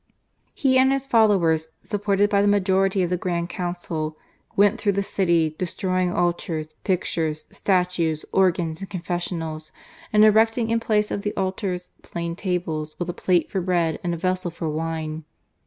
He 0.55 0.79
and 0.79 0.91
his 0.91 1.05
followers, 1.05 1.67
supported 1.83 2.27
by 2.31 2.41
the 2.41 2.47
majority 2.47 3.03
of 3.03 3.11
the 3.11 3.17
Grand 3.19 3.49
Council, 3.49 4.17
went 4.55 4.81
through 4.81 4.93
the 4.93 5.03
city 5.03 5.53
destroying 5.59 6.11
altars, 6.11 6.69
pictures, 6.83 7.45
statues, 7.51 8.25
organs, 8.31 8.79
and 8.81 8.89
confessionals, 8.89 9.71
and 10.11 10.25
erecting 10.25 10.71
in 10.71 10.79
place 10.79 11.11
of 11.11 11.21
the 11.21 11.37
altars 11.37 11.91
plain 12.01 12.35
tables 12.35 12.95
with 12.97 13.09
a 13.09 13.13
plate 13.13 13.51
for 13.51 13.61
bread 13.61 13.99
and 14.03 14.15
a 14.15 14.17
vessel 14.17 14.49
for 14.49 14.67
wine. 14.67 15.23